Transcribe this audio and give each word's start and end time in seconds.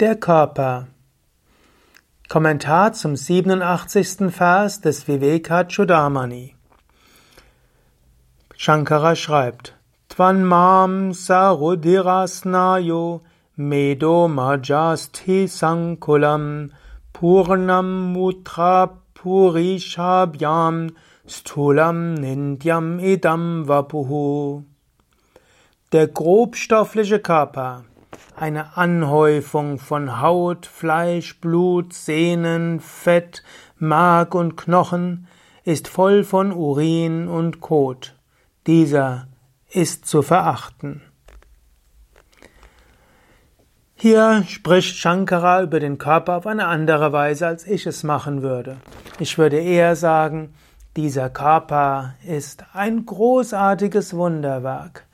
Der 0.00 0.16
Körper. 0.16 0.86
Kommentar 2.30 2.94
zum 2.94 3.16
87. 3.16 4.30
Vers 4.30 4.80
des 4.80 5.06
Vivekachudamani. 5.06 6.54
Shankara 8.56 9.14
schreibt: 9.14 9.76
Tvan 10.08 10.44
mam 10.44 11.12
sarudirasnayo 11.12 13.20
medo 13.56 14.26
majasti 14.26 15.46
sankulam 15.46 16.70
purnam 17.12 18.14
mutra 18.14 19.02
purishabhyam 19.14 20.92
stulam 21.26 22.14
nindyam 22.14 23.00
idam 23.00 23.68
vapuhu. 23.68 24.64
Der 25.92 26.06
grobstoffliche 26.06 27.18
Körper 27.18 27.84
eine 28.36 28.76
Anhäufung 28.76 29.78
von 29.78 30.20
Haut, 30.20 30.66
Fleisch, 30.66 31.40
Blut, 31.40 31.92
Sehnen, 31.92 32.80
Fett, 32.80 33.42
Mark 33.78 34.34
und 34.34 34.56
Knochen, 34.56 35.26
ist 35.64 35.88
voll 35.88 36.24
von 36.24 36.52
Urin 36.52 37.28
und 37.28 37.60
Kot. 37.60 38.16
Dieser 38.66 39.28
ist 39.70 40.06
zu 40.06 40.22
verachten. 40.22 41.02
Hier 43.94 44.44
spricht 44.48 44.96
Shankara 44.96 45.62
über 45.62 45.78
den 45.78 45.98
Körper 45.98 46.36
auf 46.36 46.46
eine 46.46 46.66
andere 46.66 47.12
Weise, 47.12 47.46
als 47.46 47.66
ich 47.66 47.86
es 47.86 48.02
machen 48.02 48.40
würde. 48.40 48.78
Ich 49.18 49.36
würde 49.36 49.58
eher 49.58 49.94
sagen, 49.94 50.54
dieser 50.96 51.28
Körper 51.28 52.14
ist 52.26 52.64
ein 52.72 53.04
großartiges 53.04 54.16
Wunderwerk. 54.16 55.06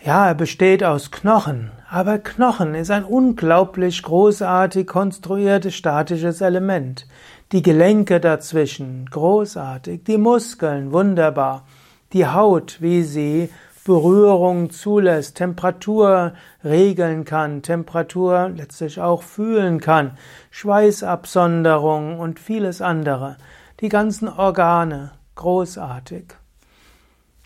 Ja, 0.00 0.28
er 0.28 0.34
besteht 0.34 0.84
aus 0.84 1.10
Knochen, 1.10 1.72
aber 1.90 2.18
Knochen 2.18 2.76
ist 2.76 2.90
ein 2.92 3.02
unglaublich 3.02 4.00
großartig 4.04 4.86
konstruiertes 4.86 5.74
statisches 5.74 6.40
Element. 6.40 7.08
Die 7.50 7.62
Gelenke 7.62 8.20
dazwischen, 8.20 9.06
großartig, 9.10 10.04
die 10.04 10.16
Muskeln, 10.16 10.92
wunderbar, 10.92 11.66
die 12.12 12.28
Haut, 12.28 12.80
wie 12.80 13.02
sie 13.02 13.48
Berührung 13.84 14.70
zulässt, 14.70 15.38
Temperatur 15.38 16.34
regeln 16.62 17.24
kann, 17.24 17.62
Temperatur 17.62 18.50
letztlich 18.54 19.00
auch 19.00 19.22
fühlen 19.22 19.80
kann, 19.80 20.12
Schweißabsonderung 20.50 22.20
und 22.20 22.38
vieles 22.38 22.80
andere. 22.82 23.36
Die 23.80 23.88
ganzen 23.88 24.28
Organe, 24.28 25.10
großartig. 25.34 26.34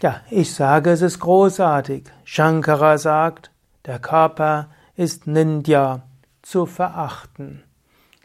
Ja, 0.03 0.20
ich 0.31 0.53
sage, 0.53 0.91
es 0.91 1.00
ist 1.00 1.20
großartig. 1.20 2.06
Shankara 2.25 2.98
sagt, 2.98 3.53
der 3.86 4.00
Körper 4.00 4.69
ist 4.97 5.28
Nindya, 5.28 6.03
zu 6.42 6.67
verachten. 6.67 7.62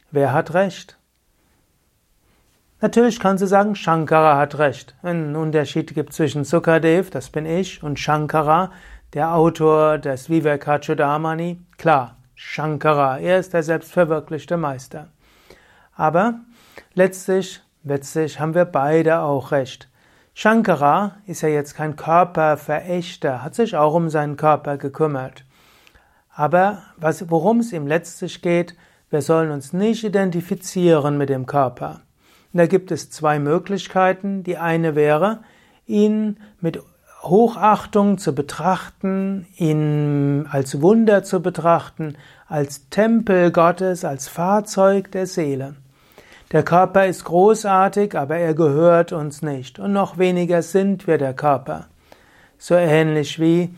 Wer 0.10 0.34
hat 0.34 0.56
recht? 0.56 0.98
Natürlich 2.82 3.20
kannst 3.20 3.44
du 3.44 3.48
sagen, 3.48 3.76
Shankara 3.76 4.38
hat 4.38 4.58
recht. 4.58 4.96
Ein 5.04 5.36
Unterschied 5.36 5.94
gibt 5.94 6.14
zwischen 6.14 6.46
Sukadev, 6.46 7.12
das 7.12 7.30
bin 7.30 7.46
ich, 7.46 7.84
und 7.84 8.00
Shankara, 8.00 8.72
der 9.14 9.36
Autor 9.36 10.00
des 10.00 10.32
Vivekachudamani. 10.32 11.60
Klar, 11.78 12.18
Shankara, 12.34 13.20
er 13.20 13.38
ist 13.38 13.54
der 13.54 13.62
selbstverwirklichte 13.62 14.58
Meister. 14.58 15.10
Aber 15.96 16.40
letztlich, 16.96 17.62
letztlich 17.84 18.40
haben 18.40 18.56
wir 18.56 18.66
beide 18.66 19.20
auch 19.20 19.52
recht. 19.52 19.90
Shankara 20.40 21.16
ist 21.26 21.42
ja 21.42 21.50
jetzt 21.50 21.74
kein 21.74 21.96
Körperverächter, 21.96 23.44
hat 23.44 23.56
sich 23.56 23.76
auch 23.76 23.96
um 23.96 24.08
seinen 24.12 24.38
Körper 24.38 24.78
gekümmert. 24.78 25.46
Aber 26.32 26.84
worum 27.26 27.62
es 27.62 27.74
ihm 27.74 27.88
letztlich 27.88 28.44
geht, 28.44 28.76
wir 29.10 29.24
sollen 29.24 29.50
uns 29.50 29.74
nicht 29.74 30.04
identifizieren 30.04 31.18
mit 31.18 31.30
dem 31.30 31.48
Körper. 31.48 32.02
Und 32.54 32.60
da 32.60 32.68
gibt 32.68 32.92
es 32.92 33.10
zwei 33.10 33.40
Möglichkeiten. 33.40 34.44
Die 34.44 34.58
eine 34.58 34.94
wäre, 34.94 35.40
ihn 35.88 36.38
mit 36.62 36.84
Hochachtung 37.24 38.20
zu 38.20 38.36
betrachten, 38.36 39.48
ihn 39.56 40.46
als 40.52 40.84
Wunder 40.84 41.24
zu 41.24 41.42
betrachten, 41.42 42.16
als 42.46 42.90
Tempel 42.92 43.52
Gottes, 43.52 44.06
als 44.06 44.28
Fahrzeug 44.28 45.12
der 45.14 45.26
Seele. 45.26 45.78
Der 46.52 46.64
Körper 46.64 47.06
ist 47.06 47.26
großartig, 47.26 48.18
aber 48.18 48.38
er 48.38 48.54
gehört 48.54 49.12
uns 49.12 49.42
nicht. 49.42 49.80
Und 49.80 49.92
noch 49.92 50.18
weniger 50.18 50.62
sind 50.62 51.06
wir 51.06 51.18
der 51.18 51.34
Körper. 51.34 51.88
So 52.58 52.76
ähnlich 52.76 53.40
wie 53.40 53.76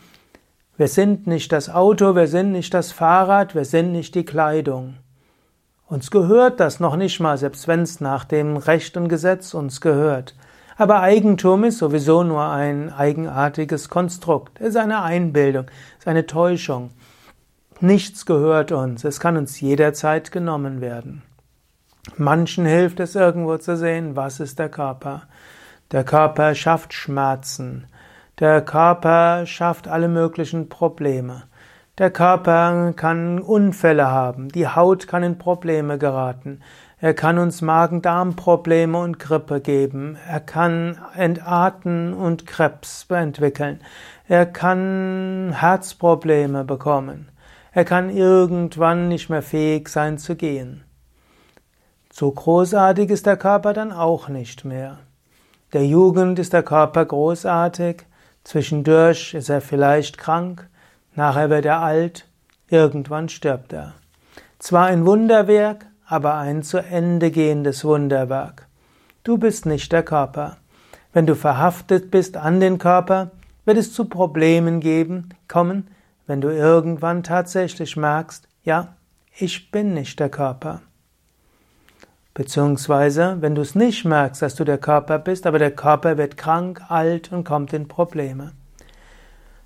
wir 0.76 0.88
sind 0.88 1.26
nicht 1.26 1.52
das 1.52 1.68
Auto, 1.68 2.14
wir 2.14 2.26
sind 2.26 2.52
nicht 2.52 2.72
das 2.72 2.90
Fahrrad, 2.90 3.54
wir 3.54 3.66
sind 3.66 3.92
nicht 3.92 4.14
die 4.14 4.24
Kleidung. 4.24 4.94
Uns 5.86 6.10
gehört 6.10 6.58
das 6.58 6.80
noch 6.80 6.96
nicht 6.96 7.20
mal, 7.20 7.36
selbst 7.36 7.68
wenn 7.68 7.80
es 7.80 8.00
nach 8.00 8.24
dem 8.24 8.56
Recht 8.56 8.96
und 8.96 9.08
Gesetz 9.08 9.52
uns 9.52 9.82
gehört. 9.82 10.34
Aber 10.78 11.00
Eigentum 11.00 11.64
ist 11.64 11.76
sowieso 11.76 12.22
nur 12.22 12.44
ein 12.44 12.90
eigenartiges 12.90 13.90
Konstrukt, 13.90 14.58
es 14.58 14.68
ist 14.68 14.76
eine 14.76 15.02
Einbildung, 15.02 15.66
es 15.98 16.04
ist 16.04 16.08
eine 16.08 16.24
Täuschung. 16.24 16.92
Nichts 17.80 18.24
gehört 18.24 18.72
uns, 18.72 19.04
es 19.04 19.20
kann 19.20 19.36
uns 19.36 19.60
jederzeit 19.60 20.32
genommen 20.32 20.80
werden. 20.80 21.22
Manchen 22.16 22.64
hilft 22.64 23.00
es 23.00 23.14
irgendwo 23.14 23.56
zu 23.58 23.76
sehen, 23.76 24.16
was 24.16 24.40
ist 24.40 24.58
der 24.58 24.68
Körper. 24.68 25.22
Der 25.92 26.04
Körper 26.04 26.54
schafft 26.54 26.94
Schmerzen. 26.94 27.86
Der 28.38 28.62
Körper 28.62 29.44
schafft 29.44 29.86
alle 29.86 30.08
möglichen 30.08 30.68
Probleme. 30.68 31.42
Der 31.98 32.10
Körper 32.10 32.94
kann 32.96 33.38
Unfälle 33.40 34.06
haben. 34.06 34.48
Die 34.48 34.66
Haut 34.66 35.06
kann 35.08 35.22
in 35.22 35.36
Probleme 35.36 35.98
geraten. 35.98 36.62
Er 36.98 37.12
kann 37.12 37.38
uns 37.38 37.60
Magen-Darm-Probleme 37.60 38.98
und 38.98 39.18
Grippe 39.18 39.60
geben. 39.60 40.16
Er 40.26 40.40
kann 40.40 40.98
Entarten 41.14 42.14
und 42.14 42.46
Krebs 42.46 43.06
entwickeln. 43.10 43.80
Er 44.28 44.46
kann 44.46 45.52
Herzprobleme 45.54 46.64
bekommen. 46.64 47.28
Er 47.72 47.84
kann 47.84 48.10
irgendwann 48.10 49.08
nicht 49.08 49.28
mehr 49.28 49.42
fähig 49.42 49.88
sein 49.88 50.16
zu 50.16 50.36
gehen. 50.36 50.84
So 52.12 52.30
großartig 52.30 53.10
ist 53.10 53.26
der 53.26 53.36
Körper 53.36 53.72
dann 53.72 53.92
auch 53.92 54.28
nicht 54.28 54.64
mehr. 54.64 54.98
Der 55.72 55.86
Jugend 55.86 56.38
ist 56.40 56.52
der 56.52 56.64
Körper 56.64 57.04
großartig, 57.04 58.02
zwischendurch 58.42 59.34
ist 59.34 59.48
er 59.48 59.60
vielleicht 59.60 60.18
krank, 60.18 60.68
nachher 61.14 61.50
wird 61.50 61.64
er 61.64 61.80
alt, 61.80 62.26
irgendwann 62.68 63.28
stirbt 63.28 63.72
er. 63.72 63.94
Zwar 64.58 64.86
ein 64.86 65.06
Wunderwerk, 65.06 65.86
aber 66.04 66.34
ein 66.34 66.64
zu 66.64 66.78
Ende 66.78 67.30
gehendes 67.30 67.84
Wunderwerk. 67.84 68.66
Du 69.22 69.38
bist 69.38 69.64
nicht 69.64 69.92
der 69.92 70.02
Körper. 70.02 70.56
Wenn 71.12 71.26
du 71.26 71.36
verhaftet 71.36 72.10
bist 72.10 72.36
an 72.36 72.58
den 72.58 72.78
Körper, 72.78 73.30
wird 73.64 73.78
es 73.78 73.94
zu 73.94 74.06
Problemen 74.06 74.80
geben, 74.80 75.28
kommen, 75.46 75.88
wenn 76.26 76.40
du 76.40 76.48
irgendwann 76.48 77.22
tatsächlich 77.22 77.96
merkst, 77.96 78.48
ja, 78.64 78.96
ich 79.36 79.70
bin 79.70 79.94
nicht 79.94 80.18
der 80.18 80.28
Körper. 80.28 80.82
Beziehungsweise, 82.34 83.38
wenn 83.40 83.54
du 83.54 83.62
es 83.62 83.74
nicht 83.74 84.04
merkst, 84.04 84.42
dass 84.42 84.54
du 84.54 84.64
der 84.64 84.78
Körper 84.78 85.18
bist, 85.18 85.46
aber 85.46 85.58
der 85.58 85.72
Körper 85.72 86.16
wird 86.16 86.36
krank, 86.36 86.80
alt 86.88 87.32
und 87.32 87.44
kommt 87.44 87.72
in 87.72 87.88
Probleme. 87.88 88.52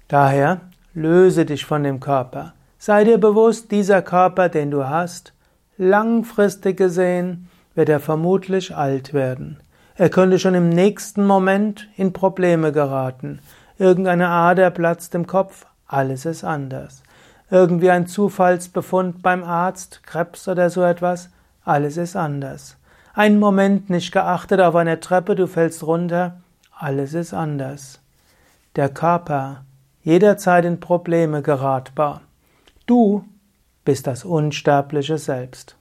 Daher 0.09 0.61
löse 0.95 1.45
dich 1.45 1.65
von 1.65 1.83
dem 1.83 2.01
Körper. 2.01 2.55
Sei 2.79 3.05
dir 3.05 3.19
bewusst, 3.19 3.71
dieser 3.71 4.03
Körper, 4.03 4.49
den 4.49 4.71
du 4.71 4.89
hast, 4.89 5.33
langfristig 5.77 6.77
gesehen 6.77 7.49
wird 7.75 7.89
er 7.89 8.01
vermutlich 8.01 8.75
alt 8.75 9.13
werden. 9.13 9.59
Er 9.97 10.09
könnte 10.09 10.39
schon 10.39 10.55
im 10.55 10.69
nächsten 10.69 11.27
Moment 11.27 11.89
in 11.97 12.13
Probleme 12.13 12.73
geraten. 12.73 13.41
Irgendeine 13.79 14.29
Ader 14.29 14.71
platzt 14.71 15.15
im 15.15 15.27
Kopf, 15.27 15.67
alles 15.87 16.27
ist 16.27 16.45
anders. 16.45 17.03
Irgendwie 17.51 17.91
ein 17.91 18.07
Zufallsbefund 18.07 19.23
beim 19.23 19.45
Arzt, 19.45 20.03
Krebs 20.05 20.49
oder 20.49 20.71
so 20.71 20.83
etwas, 20.83 21.31
alles 21.65 21.97
ist 21.97 22.17
anders. 22.17 22.77
Ein 23.15 23.39
Moment 23.39 23.91
nicht 23.91 24.13
geachtet 24.13 24.61
auf 24.61 24.75
einer 24.75 25.01
Treppe, 25.01 25.35
du 25.35 25.47
fällst 25.47 25.85
runter, 25.85 26.41
alles 26.77 27.15
ist 27.15 27.33
anders. 27.33 28.01
Der 28.77 28.89
Körper, 28.89 29.65
jederzeit 30.03 30.65
in 30.65 30.81
Probleme 30.81 31.43
geratbar. 31.43 32.21
Du 32.87 33.25
bist 33.85 34.07
das 34.07 34.25
unsterbliche 34.25 35.19
Selbst. 35.19 35.77